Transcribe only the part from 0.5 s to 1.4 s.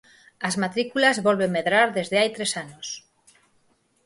matrículas